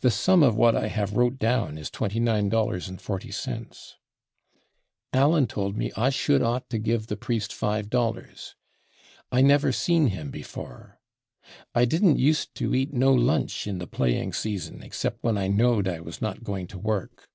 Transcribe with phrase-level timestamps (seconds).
[0.00, 3.94] The sum of what I have /wrote/ down is $29.40....
[5.14, 8.54] Allen told me I /should ought/ to give the priest $5....
[9.32, 10.98] I never /seen/ him before....
[11.74, 15.88] I didn't used to eat /no/ lunch in the playing season except when I /knowed/
[15.88, 17.30] I was not going to work....